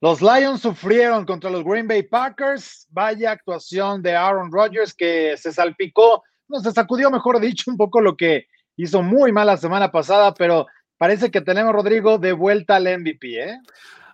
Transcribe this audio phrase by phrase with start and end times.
[0.00, 2.86] Los Lions sufrieron contra los Green Bay Packers.
[2.90, 8.00] Vaya actuación de Aaron Rodgers que se salpicó, no se sacudió, mejor dicho, un poco
[8.00, 10.66] lo que hizo muy mal la semana pasada, pero
[10.96, 13.58] parece que tenemos, Rodrigo, de vuelta al MVP, ¿eh?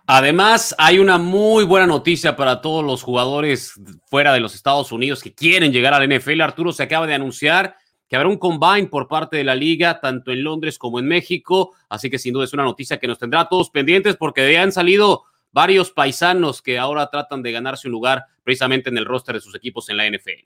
[0.07, 3.73] Además, hay una muy buena noticia para todos los jugadores
[4.07, 6.41] fuera de los Estados Unidos que quieren llegar al NFL.
[6.41, 7.75] Arturo se acaba de anunciar
[8.07, 11.73] que habrá un combine por parte de la liga, tanto en Londres como en México.
[11.89, 14.71] Así que sin duda es una noticia que nos tendrá a todos pendientes porque han
[14.71, 15.23] salido
[15.55, 19.55] varios paisanos que ahora tratan de ganarse un lugar precisamente en el roster de sus
[19.55, 20.43] equipos en la NFL.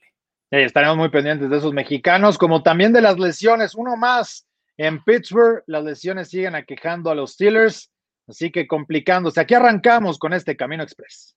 [0.51, 3.73] estaremos muy pendientes de esos mexicanos, como también de las lesiones.
[3.73, 4.47] Uno más
[4.77, 7.91] en Pittsburgh, las lesiones siguen aquejando a los Steelers.
[8.27, 9.41] Así que complicándose.
[9.41, 11.35] Aquí arrancamos con este Camino Express.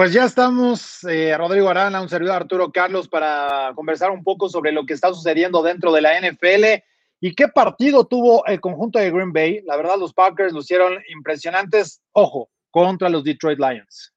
[0.00, 4.72] Pues ya estamos, eh, Rodrigo Arana, un servidor Arturo Carlos, para conversar un poco sobre
[4.72, 6.82] lo que está sucediendo dentro de la NFL
[7.20, 9.60] y qué partido tuvo el conjunto de Green Bay.
[9.66, 14.14] La verdad, los Packers lo hicieron impresionantes, ojo, contra los Detroit Lions.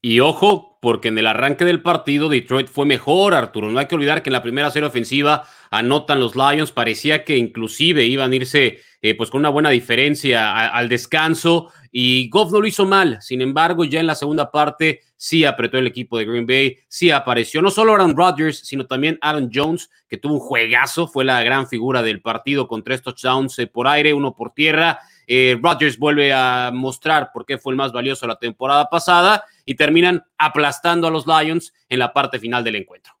[0.00, 3.70] Y ojo, porque en el arranque del partido Detroit fue mejor, Arturo.
[3.70, 6.70] No hay que olvidar que en la primera serie ofensiva anotan los Lions.
[6.70, 11.72] Parecía que inclusive iban a irse eh, pues con una buena diferencia al descanso.
[11.90, 13.18] Y Goff no lo hizo mal.
[13.20, 17.10] Sin embargo, ya en la segunda parte sí apretó el equipo de Green Bay, sí
[17.10, 21.42] apareció no solo Aaron Rodgers, sino también Aaron Jones, que tuvo un juegazo, fue la
[21.42, 25.00] gran figura del partido con tres touchdowns eh, por aire, uno por tierra.
[25.30, 29.74] Eh, Rodgers vuelve a mostrar por qué fue el más valioso la temporada pasada y
[29.74, 33.12] terminan aplastando a los Lions en la parte final del encuentro.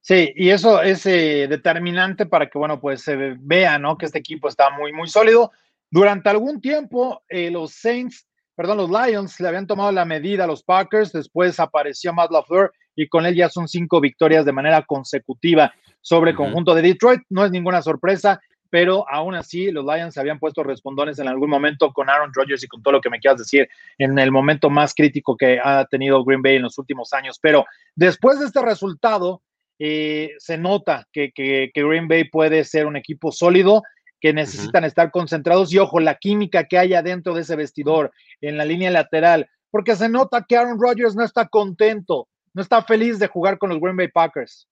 [0.00, 3.98] Sí, y eso es eh, determinante para que, bueno, pues se vea, ¿no?
[3.98, 5.50] Que este equipo está muy, muy sólido.
[5.90, 10.46] Durante algún tiempo, eh, los Saints, perdón, los Lions le habían tomado la medida a
[10.46, 14.82] los Packers, después apareció Matt LaFleur y con él ya son cinco victorias de manera
[14.82, 17.22] consecutiva sobre el conjunto de Detroit.
[17.28, 18.40] No es ninguna sorpresa
[18.76, 22.62] pero aún así los Lions se habían puesto respondones en algún momento con Aaron Rodgers
[22.62, 25.86] y con todo lo que me quieras decir en el momento más crítico que ha
[25.86, 27.38] tenido Green Bay en los últimos años.
[27.40, 27.64] Pero
[27.94, 29.40] después de este resultado,
[29.78, 31.32] eh, se nota que,
[31.74, 33.82] Green Bay puede ser un equipo sólido,
[34.20, 38.12] que necesitan estar concentrados y ojo, la química que hay adentro de ese vestidor,
[38.42, 42.82] en la línea lateral, porque se nota que Aaron Rodgers no está contento, no está
[42.82, 44.68] feliz de jugar con los Green Bay Packers.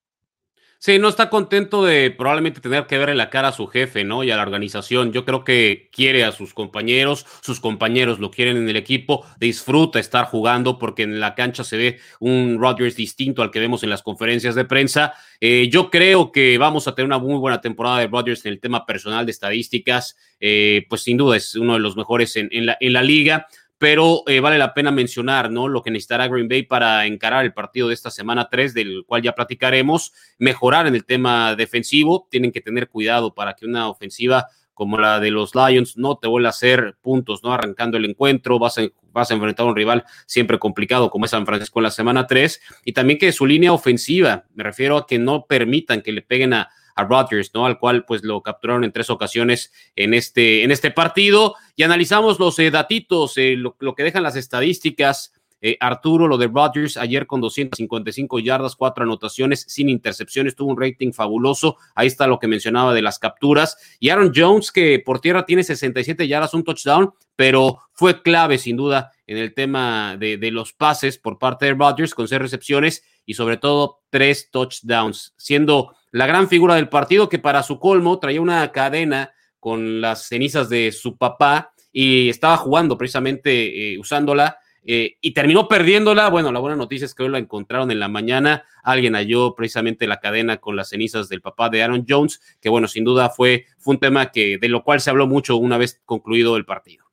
[0.77, 4.03] Sí, no está contento de probablemente tener que ver en la cara a su jefe,
[4.03, 4.23] ¿no?
[4.23, 5.11] Y a la organización.
[5.13, 9.99] Yo creo que quiere a sus compañeros, sus compañeros lo quieren en el equipo, disfruta
[9.99, 13.89] estar jugando porque en la cancha se ve un Rodgers distinto al que vemos en
[13.89, 15.13] las conferencias de prensa.
[15.41, 18.59] Eh, yo creo que vamos a tener una muy buena temporada de Rodgers en el
[18.59, 20.17] tema personal de estadísticas.
[20.39, 23.47] Eh, pues sin duda es uno de los mejores en, la, en la liga
[23.77, 25.67] pero eh, vale la pena mencionar, ¿no?
[25.67, 29.21] Lo que necesitará Green Bay para encarar el partido de esta semana 3, del cual
[29.21, 34.47] ya platicaremos, mejorar en el tema defensivo, tienen que tener cuidado para que una ofensiva
[34.73, 37.53] como la de los Lions no te vuelva a hacer puntos, ¿no?
[37.53, 38.81] Arrancando el encuentro, vas a,
[39.11, 42.27] vas a enfrentar a un rival siempre complicado como es San Francisco en la semana
[42.27, 46.21] 3, y también que su línea ofensiva, me refiero a que no permitan que le
[46.21, 47.65] peguen a a Rodgers, ¿no?
[47.65, 51.55] Al cual pues lo capturaron en tres ocasiones en este, en este partido.
[51.75, 55.33] Y analizamos los eh, datitos, eh, lo, que dejan las estadísticas.
[55.61, 60.79] Eh, Arturo, lo de Rodgers, ayer con 255 yardas, cuatro anotaciones, sin intercepciones, tuvo un
[60.79, 61.77] rating fabuloso.
[61.95, 63.77] Ahí está lo que mencionaba de las capturas.
[63.99, 68.77] Y Aaron Jones, que por tierra tiene 67 yardas, un touchdown, pero fue clave sin
[68.77, 73.03] duda en el tema de, de los pases por parte de Rodgers con seis recepciones
[73.25, 78.19] y sobre todo tres touchdowns, siendo la gran figura del partido que para su colmo
[78.19, 84.57] traía una cadena con las cenizas de su papá y estaba jugando precisamente eh, usándola
[84.85, 86.29] eh, y terminó perdiéndola.
[86.29, 88.63] Bueno, la buena noticia es que hoy la encontraron en la mañana.
[88.81, 92.87] Alguien halló precisamente la cadena con las cenizas del papá de Aaron Jones, que bueno,
[92.87, 96.01] sin duda fue, fue un tema que, de lo cual se habló mucho una vez
[96.05, 97.03] concluido el partido.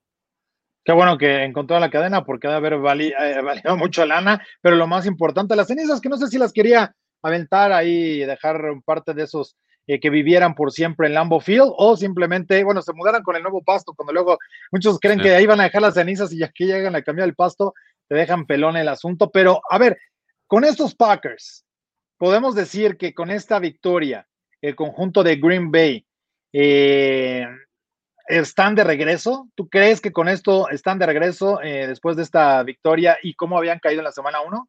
[0.85, 4.87] Qué bueno que encontró la cadena porque debe haber eh, valido mucho lana, pero lo
[4.87, 9.15] más importante, las cenizas que no sé si las quería aventar ahí y dejar parte
[9.15, 13.23] de esos eh, que vivieran por siempre en Lambo Field o simplemente, bueno, se mudaran
[13.23, 14.39] con el nuevo pasto, cuando luego
[14.71, 17.35] muchos creen que ahí van a dejar las cenizas y aquí llegan a cambiar el
[17.35, 17.75] pasto,
[18.09, 19.99] te dejan pelón el asunto, pero a ver,
[20.47, 21.65] con estos Packers,
[22.17, 24.27] podemos decir que con esta victoria,
[24.61, 26.07] el conjunto de Green Bay,
[26.53, 27.47] eh,
[28.29, 29.49] están de regreso.
[29.55, 33.59] ¿Tú crees que con esto están de regreso eh, después de esta victoria y cómo
[33.59, 34.69] habían caído en la semana 1?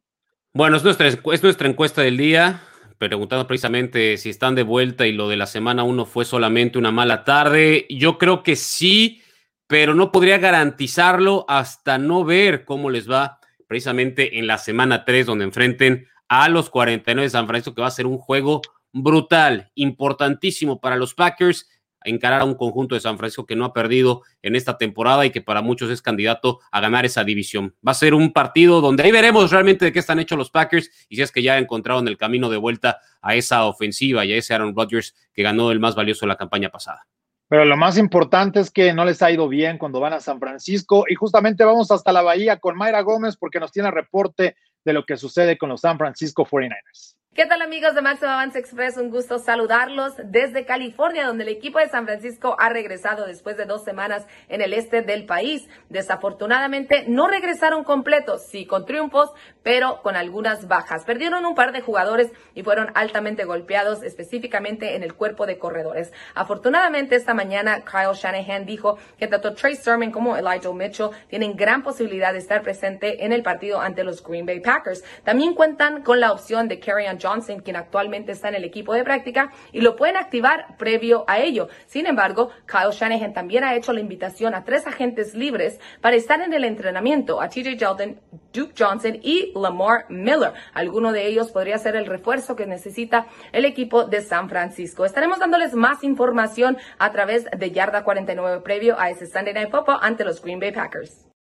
[0.56, 2.62] Bueno, es nuestra, es nuestra encuesta del día,
[2.98, 6.92] preguntando precisamente si están de vuelta y lo de la semana 1 fue solamente una
[6.92, 7.86] mala tarde.
[7.90, 9.20] Yo creo que sí,
[9.66, 15.26] pero no podría garantizarlo hasta no ver cómo les va precisamente en la semana 3,
[15.26, 18.62] donde enfrenten a los 49 de San Francisco, que va a ser un juego
[18.92, 21.68] brutal, importantísimo para los Packers
[22.04, 25.30] encarar a un conjunto de San Francisco que no ha perdido en esta temporada y
[25.30, 27.74] que para muchos es candidato a ganar esa división.
[27.86, 30.90] Va a ser un partido donde ahí veremos realmente de qué están hechos los Packers
[31.08, 34.36] y si es que ya encontraron el camino de vuelta a esa ofensiva y a
[34.36, 37.06] ese Aaron Rodgers que ganó el más valioso de la campaña pasada.
[37.48, 40.40] Pero lo más importante es que no les ha ido bien cuando van a San
[40.40, 44.92] Francisco y justamente vamos hasta la bahía con Mayra Gómez porque nos tiene reporte de
[44.92, 47.16] lo que sucede con los San Francisco 49ers.
[47.34, 48.96] ¿Qué tal amigos de Máximo Avance Express?
[48.96, 53.64] Un gusto saludarlos desde California, donde el equipo de San Francisco ha regresado después de
[53.64, 55.68] dos semanas en el este del país.
[55.88, 59.32] Desafortunadamente no regresaron completos, sí con triunfos,
[59.64, 61.04] pero con algunas bajas.
[61.04, 66.12] Perdieron un par de jugadores y fueron altamente golpeados, específicamente en el cuerpo de corredores.
[66.36, 71.82] Afortunadamente esta mañana Kyle Shanahan dijo que tanto Trey Sermon como Elijah Mitchell tienen gran
[71.82, 75.02] posibilidad de estar presente en el partido ante los Green Bay Packers.
[75.24, 79.04] También cuentan con la opción de Kerryon Johnson, quien actualmente está en el equipo de
[79.04, 81.68] práctica, y lo pueden activar previo a ello.
[81.86, 86.40] Sin embargo, Kyle Shanahan también ha hecho la invitación a tres agentes libres para estar
[86.40, 88.20] en el entrenamiento, a TJ Jelton,
[88.52, 90.52] Duke Johnson y Lamar Miller.
[90.74, 95.04] Alguno de ellos podría ser el refuerzo que necesita el equipo de San Francisco.
[95.04, 99.98] Estaremos dándoles más información a través de Yarda 49 previo a ese Sunday Night Football
[100.02, 101.33] ante los Green Bay Packers.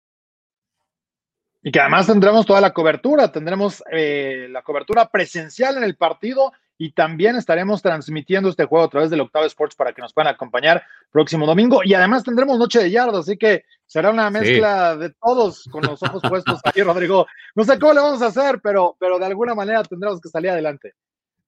[1.64, 6.54] Y que además tendremos toda la cobertura, tendremos eh, la cobertura presencial en el partido
[6.82, 10.34] y también estaremos transmitiendo este juego a través del Octavo Sports para que nos puedan
[10.34, 11.82] acompañar próximo domingo.
[11.84, 16.02] Y además tendremos Noche de Yarda, así que será una mezcla de todos con los
[16.02, 17.28] ojos puestos ahí, Rodrigo.
[17.54, 20.50] No sé cómo le vamos a hacer, pero, pero de alguna manera tendremos que salir
[20.50, 20.96] adelante.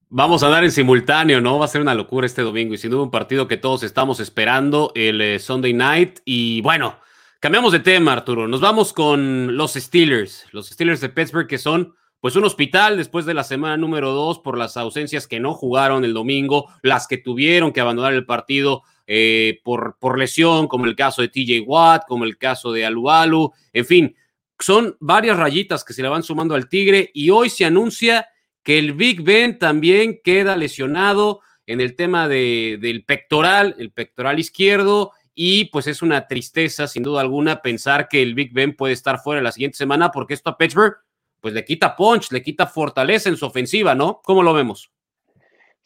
[0.10, 1.58] Vamos a dar en simultáneo, ¿no?
[1.58, 4.20] Va a ser una locura este domingo y sin duda un partido que todos estamos
[4.20, 6.20] esperando, el eh, Sunday Night.
[6.24, 7.00] Y bueno,
[7.44, 8.48] Cambiamos de tema, Arturo.
[8.48, 10.46] Nos vamos con los Steelers.
[10.54, 14.40] Los Steelers de Pittsburgh, que son pues un hospital después de la semana número dos
[14.40, 18.84] por las ausencias que no jugaron el domingo, las que tuvieron que abandonar el partido
[19.08, 23.52] eh, por, por lesión, como el caso de TJ Watt, como el caso de Alualu,
[23.74, 24.16] en fin,
[24.58, 28.26] son varias rayitas que se le van sumando al Tigre y hoy se anuncia
[28.64, 34.40] que el Big Ben también queda lesionado en el tema de, del pectoral, el pectoral
[34.40, 38.94] izquierdo, y pues es una tristeza, sin duda alguna, pensar que el Big Ben puede
[38.94, 40.96] estar fuera la siguiente semana, porque esto a Pittsburgh,
[41.42, 44.22] pues le quita punch, le quita fortaleza en su ofensiva, ¿no?
[44.24, 44.92] ¿Cómo lo vemos?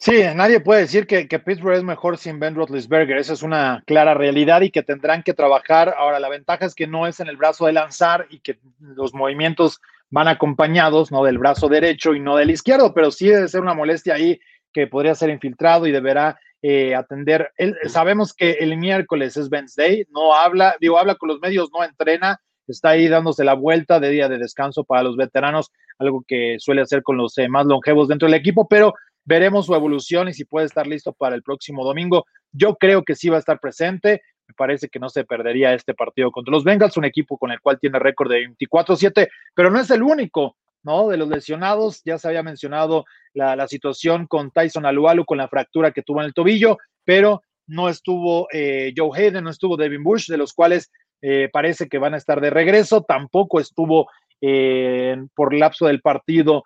[0.00, 3.16] Sí, nadie puede decir que, que, Pittsburgh es mejor sin Ben Roethlisberger.
[3.16, 5.92] Esa es una clara realidad y que tendrán que trabajar.
[5.98, 9.12] Ahora, la ventaja es que no es en el brazo de lanzar y que los
[9.12, 9.80] movimientos
[10.10, 11.24] van acompañados, ¿no?
[11.24, 14.40] Del brazo derecho y no del izquierdo, pero sí debe ser una molestia ahí
[14.72, 17.52] que podría ser infiltrado y deberá eh, atender.
[17.86, 22.40] sabemos que el miércoles es Wednesday, no habla, digo, habla con los medios, no entrena,
[22.66, 26.82] está ahí dándose la vuelta de día de descanso para los veteranos, algo que suele
[26.82, 28.94] hacer con los eh, más longevos dentro del equipo, pero
[29.24, 32.26] veremos su evolución y si puede estar listo para el próximo domingo.
[32.52, 34.22] Yo creo que sí va a estar presente.
[34.46, 37.60] Me parece que no se perdería este partido contra los Bengals, un equipo con el
[37.60, 40.56] cual tiene récord de 24-7, pero no es el único.
[40.82, 41.08] ¿No?
[41.08, 43.04] De los lesionados, ya se había mencionado
[43.34, 47.88] la, situación con Tyson Alualu con la fractura que tuvo en el tobillo, pero no
[47.88, 50.90] estuvo eh, Joe Hayden, no estuvo Devin Bush, de los cuales
[51.22, 54.08] eh, parece que van a estar de regreso, tampoco estuvo
[54.40, 56.62] eh, por lapso del partido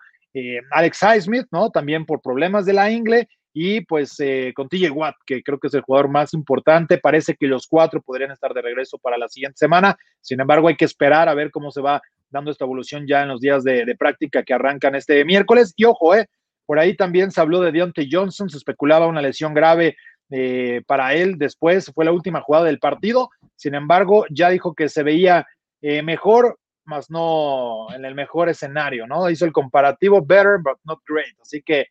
[0.71, 1.69] Alex Highsmith, ¿no?
[1.69, 4.17] También por problemas de la ingle, y pues
[4.55, 8.01] con TJ Watt, que creo que es el jugador más importante, parece que los cuatro
[8.01, 11.51] podrían estar de regreso para la siguiente semana, sin embargo hay que esperar a ver
[11.51, 12.01] cómo se va
[12.33, 15.73] dando esta evolución ya en los días de, práctica que arrancan este miércoles.
[15.77, 16.27] Y ojo, eh,
[16.65, 19.95] por ahí también se habló de Deontay Johnson, se especulaba una lesión grave
[20.31, 23.29] eh, para él después, fue la última jugada del partido.
[23.55, 25.45] Sin embargo, ya dijo que se veía
[25.81, 29.29] eh, mejor, más no en el mejor escenario, ¿no?
[29.29, 31.39] Hizo el comparativo better, but not great.
[31.39, 31.87] Así que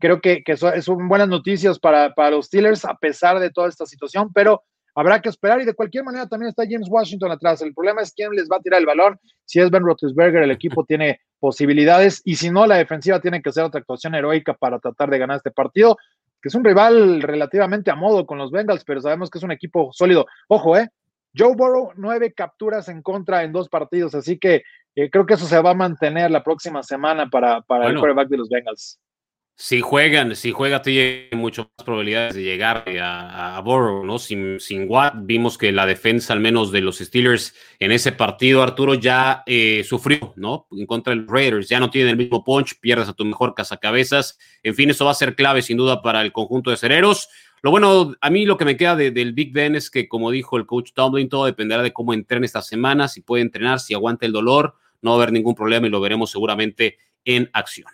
[0.00, 3.86] creo que, que son buenas noticias para, para los Steelers a pesar de toda esta
[3.86, 7.62] situación, pero habrá que esperar y de cualquier manera también está James Washington atrás.
[7.62, 9.18] El problema es quién les va a tirar el balón.
[9.44, 13.50] Si es Ben Roethlisberger, el equipo tiene posibilidades y si no, la defensiva tiene que
[13.50, 15.96] hacer otra actuación heroica para tratar de ganar este partido,
[16.40, 19.52] que es un rival relativamente a modo con los Bengals, pero sabemos que es un
[19.52, 20.26] equipo sólido.
[20.48, 20.88] Ojo, ¿eh?
[21.36, 24.62] Joe Burrow, nueve capturas en contra en dos partidos, así que
[24.94, 28.28] eh, creo que eso se va a mantener la próxima semana para, para el quarterback
[28.28, 29.00] de los Bengals.
[29.56, 34.18] Si juegan, si juega, tiene mucho más probabilidades de llegar a, a ¿no?
[34.18, 38.64] Sin, sin Watt, vimos que la defensa, al menos de los Steelers, en ese partido,
[38.64, 40.66] Arturo ya eh, sufrió, ¿no?
[40.72, 43.54] En contra de los Raiders, ya no tiene el mismo punch, pierdes a tu mejor
[43.54, 44.38] cazacabezas.
[44.64, 47.28] En fin, eso va a ser clave, sin duda, para el conjunto de cereros.
[47.62, 50.56] Lo bueno, a mí lo que me queda del Big Ben es que, como dijo
[50.56, 54.26] el coach Tomlin, todo dependerá de cómo entrene esta semana, si puede entrenar, si aguanta
[54.26, 57.86] el dolor, no va a haber ningún problema y lo veremos seguramente en acción.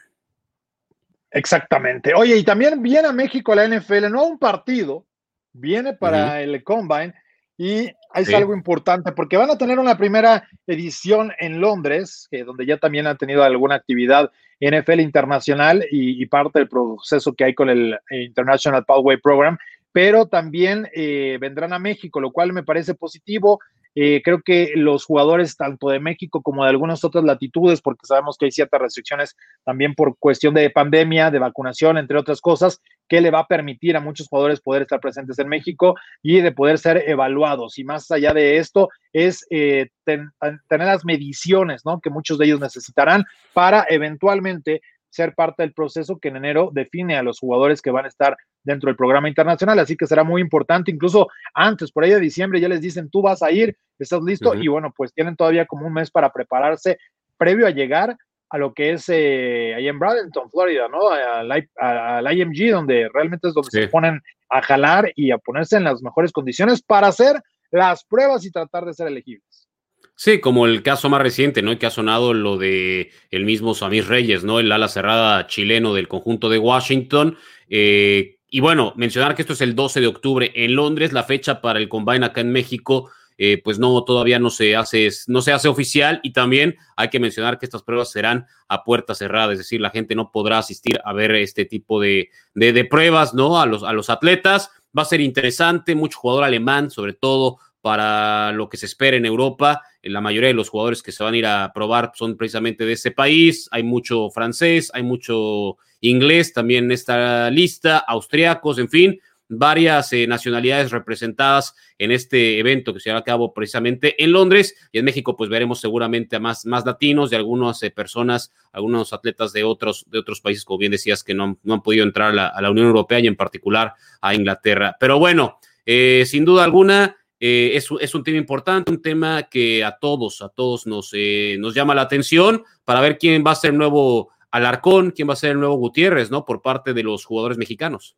[1.30, 2.12] Exactamente.
[2.14, 5.06] Oye, y también viene a México la NFL, no un partido,
[5.52, 7.14] viene para el Combine
[7.56, 12.78] y es algo importante porque van a tener una primera edición en Londres, donde ya
[12.78, 17.98] también han tenido alguna actividad NFL internacional y, parte del proceso que hay con el
[18.10, 19.58] International Pathway Program,
[19.92, 23.60] pero también eh, vendrán a México, lo cual me parece positivo.
[23.94, 28.36] Eh, creo que los jugadores tanto de México como de algunas otras latitudes, porque sabemos
[28.38, 33.20] que hay ciertas restricciones también por cuestión de pandemia, de vacunación, entre otras cosas, que
[33.20, 36.78] le va a permitir a muchos jugadores poder estar presentes en México y de poder
[36.78, 37.78] ser evaluados.
[37.78, 40.30] Y más allá de esto, es eh, tener
[40.68, 42.00] las mediciones, ¿no?
[42.00, 44.80] Que muchos de ellos necesitarán para eventualmente
[45.10, 48.36] ser parte del proceso que en enero define a los jugadores que van a estar
[48.62, 52.60] dentro del programa internacional, así que será muy importante, incluso antes, por ahí de diciembre,
[52.60, 55.86] ya les dicen, tú vas a ir, estás listo, y bueno, pues tienen todavía como
[55.86, 56.98] un mes para prepararse
[57.36, 58.16] previo a llegar
[58.50, 61.08] a lo que es eh, ahí en Bradenton, Florida, ¿no?
[61.08, 66.02] Al, IMG, donde realmente es donde se ponen a jalar y a ponerse en las
[66.02, 67.40] mejores condiciones para hacer
[67.70, 69.68] las pruebas y tratar de ser elegibles.
[70.16, 71.78] Sí, como el caso más reciente, ¿no?
[71.78, 74.58] Que ha sonado lo de el mismo Samir Reyes, ¿no?
[74.58, 77.38] El ala cerrada chileno del conjunto de Washington.
[77.68, 81.60] Eh, y bueno, mencionar que esto es el 12 de octubre en Londres, la fecha
[81.60, 85.52] para el Combine acá en México, eh, pues no, todavía no se, hace, no se
[85.52, 89.58] hace oficial y también hay que mencionar que estas pruebas serán a puerta cerrada, es
[89.58, 93.58] decir, la gente no podrá asistir a ver este tipo de, de, de pruebas, ¿no?
[93.58, 94.70] A los, a los atletas.
[94.96, 99.24] Va a ser interesante, mucho jugador alemán, sobre todo para lo que se espera en
[99.24, 99.82] Europa.
[100.02, 102.92] La mayoría de los jugadores que se van a ir a probar son precisamente de
[102.92, 103.68] ese país.
[103.70, 110.26] Hay mucho francés, hay mucho inglés también en esta lista, austriacos, en fin, varias eh,
[110.28, 115.04] nacionalidades representadas en este evento que se lleva a cabo precisamente en Londres y en
[115.04, 119.64] México pues veremos seguramente a más, más latinos y algunas eh, personas, algunos atletas de
[119.64, 122.70] otros, de otros países, como bien decías, que no, no han podido entrar a la,
[122.70, 124.96] Unión Europea y en particular a Inglaterra.
[125.00, 129.98] Pero bueno, eh, sin duda alguna, eh, es, un tema importante, un tema que a
[129.98, 133.70] todos, a todos nos, eh, nos llama la atención para ver quién va a ser
[133.70, 136.44] el nuevo Alarcón, quién va a ser el nuevo Gutiérrez, ¿no?
[136.44, 138.14] Por parte de los jugadores mexicanos.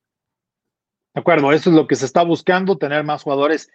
[1.15, 3.71] De acuerdo, eso es lo que se está buscando, tener más jugadores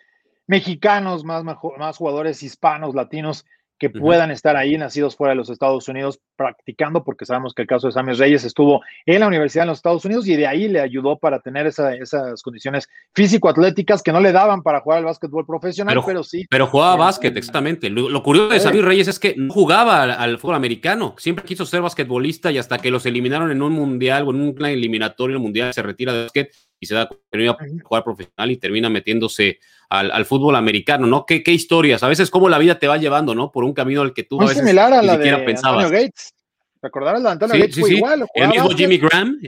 [0.47, 3.45] mexicanos, más, más jugadores hispanos, latinos
[3.79, 7.67] que puedan estar ahí nacidos fuera de los Estados Unidos practicando, porque sabemos que el
[7.67, 10.67] caso de Samuel Reyes estuvo en la universidad en los Estados Unidos y de ahí
[10.67, 15.45] le ayudó para tener esas condiciones físico-atléticas que no le daban para jugar al básquetbol
[15.45, 16.45] profesional, pero, sí.
[16.49, 17.89] Pero jugaba básquet, exactamente.
[17.89, 21.81] Lo, curioso de Samuel Reyes es que no jugaba al, fútbol americano, siempre quiso ser
[21.81, 25.81] basquetbolista y hasta que los eliminaron en un mundial o en un eliminatorio mundial se
[25.81, 30.55] retira de básquet y se da cuenta a jugar profesional y termina metiéndose al, fútbol
[30.55, 31.25] americano, ¿no?
[31.25, 32.03] ¿Qué, ¿Qué, historias?
[32.03, 33.51] A veces cómo la vida te va llevando, ¿no?
[33.51, 36.33] Por un camino al que tú a veces similar a la de Antonio Gates.
[36.81, 37.79] ¿Recordarás la de Antonio Gates?
[37.79, 38.25] Fue igual.
[38.33, 39.39] El mismo Jimmy Graham.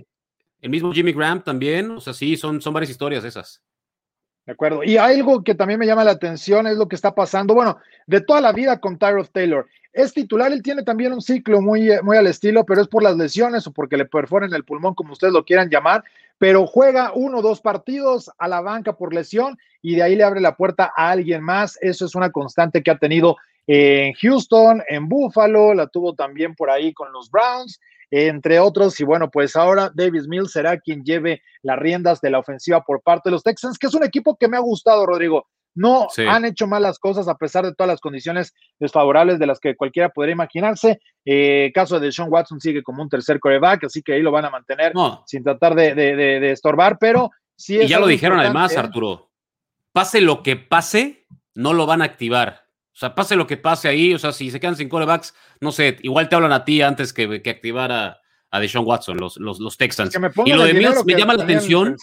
[0.61, 1.91] El mismo Jimmy Graham también.
[1.91, 3.61] O sea, sí, son, son varias historias esas.
[4.49, 4.83] De acuerdo.
[4.83, 7.77] Y algo que también me llama la atención es lo que está pasando, bueno,
[8.07, 9.67] de toda la vida con Tyrod Taylor.
[9.93, 13.15] Es titular, él tiene también un ciclo muy, muy al estilo, pero es por las
[13.15, 16.03] lesiones o porque le perforen el pulmón, como ustedes lo quieran llamar,
[16.39, 20.23] pero juega uno o dos partidos a la banca por lesión y de ahí le
[20.23, 21.77] abre la puerta a alguien más.
[21.79, 23.37] Eso es una constante que ha tenido
[23.67, 27.79] en Houston, en Buffalo, la tuvo también por ahí con los Browns,
[28.11, 28.99] entre otros.
[28.99, 33.01] Y bueno, pues ahora Davis Mills será quien lleve las riendas de la ofensiva por
[33.01, 35.47] parte de los Texans, que es un equipo que me ha gustado, Rodrigo.
[35.75, 39.75] No han hecho malas cosas a pesar de todas las condiciones desfavorables de las que
[39.75, 40.99] cualquiera podría imaginarse.
[41.23, 44.45] Eh, caso de Sean Watson sigue como un tercer coreback, así que ahí lo van
[44.45, 44.93] a mantener
[45.25, 49.29] sin tratar de, estorbar, pero sí Y ya lo dijeron además, Arturo.
[49.93, 52.68] Pase lo que pase, no lo van a activar.
[52.99, 55.71] O sea, pase lo que pase ahí, o sea, si se quedan sin corebacks, no
[55.71, 58.19] sé, igual te hablan a ti antes que, que activar a,
[58.51, 60.13] a Deshaun Watson, los, los, Texans.
[60.45, 61.95] y lo de Mills me llama la atención.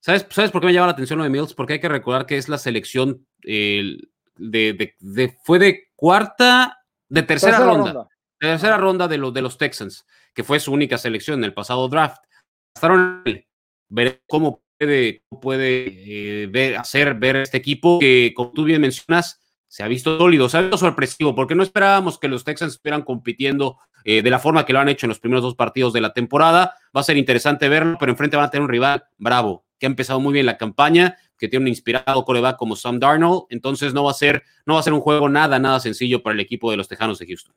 [0.00, 1.54] ¿Sabes, ¿Sabes por qué me llama la atención lo de Mills?
[1.54, 3.96] Porque hay que recordar que es la selección de,
[4.36, 8.06] de, fue de cuarta, de tercera, ronda,
[8.38, 11.54] De tercera ronda de, los de los Texans, que fue su única selección en el
[11.54, 12.22] pasado draft.
[13.88, 19.84] ver cómo puede, puede eh, hacer ver este equipo que, como tú bien mencionas, se
[19.84, 23.78] ha visto sólido, se ha visto sorpresivo, porque no esperábamos que los Texans estuvieran compitiendo
[24.04, 26.12] eh, de la forma que lo han hecho en los primeros dos partidos de la
[26.12, 26.74] temporada.
[26.94, 29.88] Va a ser interesante verlo, pero enfrente van a tener un rival bravo, que ha
[29.88, 34.02] empezado muy bien la campaña, que tiene un inspirado coreback como Sam Darnold, entonces no
[34.02, 36.72] va a ser, no va a ser un juego nada, nada sencillo para el equipo
[36.72, 37.54] de los Tejanos de Houston.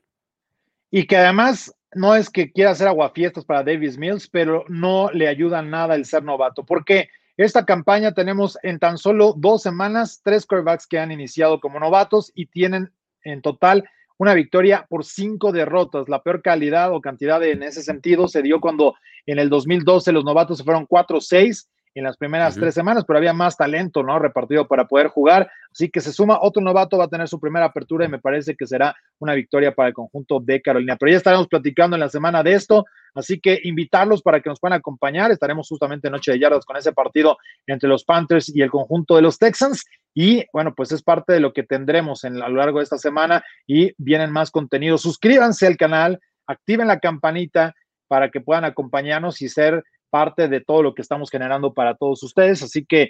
[0.91, 5.27] Y que además no es que quiera hacer aguafiestas para Davis Mills, pero no le
[5.27, 6.63] ayuda nada el ser novato.
[6.63, 7.09] ¿Por qué?
[7.35, 12.31] Esta campaña tenemos en tan solo dos semanas tres quarterbacks que han iniciado como novatos
[12.35, 12.91] y tienen
[13.23, 16.07] en total una victoria por cinco derrotas.
[16.07, 20.23] La peor calidad o cantidad en ese sentido se dio cuando en el 2012 los
[20.23, 24.17] novatos fueron 4-6 en las primeras tres semanas, pero había más talento, ¿no?
[24.17, 25.49] Repartido para poder jugar.
[25.71, 28.55] Así que se suma otro novato, va a tener su primera apertura y me parece
[28.55, 30.97] que será una victoria para el conjunto de Carolina.
[30.99, 34.59] Pero ya estaremos platicando en la semana de esto, así que invitarlos para que nos
[34.59, 35.31] puedan acompañar.
[35.31, 39.15] Estaremos justamente en Noche de Yardas con ese partido entre los Panthers y el conjunto
[39.15, 39.85] de los Texans.
[40.15, 42.97] Y bueno, pues es parte de lo que tendremos en, a lo largo de esta
[42.97, 45.01] semana y vienen más contenidos.
[45.01, 47.75] Suscríbanse al canal, activen la campanita
[48.07, 49.83] para que puedan acompañarnos y ser
[50.13, 52.61] parte de todo lo que estamos generando para todos ustedes.
[52.61, 53.09] Así que,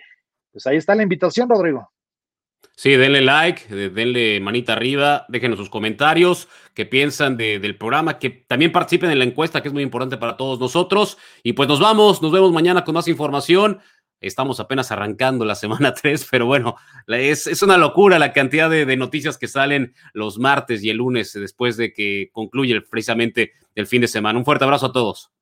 [0.53, 1.91] pues ahí está la invitación, Rodrigo.
[2.77, 8.71] Sí, denle like, denle manita arriba, déjenos sus comentarios, qué piensan del programa, que también
[8.71, 11.17] participen en la encuesta, que es muy importante para todos nosotros.
[11.43, 13.81] Y pues nos vamos, nos vemos mañana con más información.
[14.21, 18.85] Estamos apenas arrancando la semana 3, pero bueno, es, es una locura la cantidad de,
[18.85, 23.87] de, noticias que salen los martes y el lunes después de que concluye precisamente el
[23.87, 24.39] fin de semana.
[24.39, 25.33] Un fuerte abrazo a todos.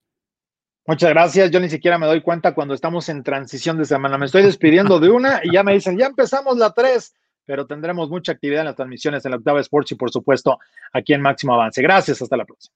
[0.91, 1.50] Muchas gracias.
[1.51, 4.17] Yo ni siquiera me doy cuenta cuando estamos en transición de semana.
[4.17, 8.10] Me estoy despidiendo de una y ya me dicen, ya empezamos la 3, pero tendremos
[8.10, 10.60] mucha actividad en las transmisiones en la Octava Sports y por supuesto
[10.91, 11.81] aquí en Máximo Avance.
[11.81, 12.21] Gracias.
[12.21, 12.75] Hasta la próxima.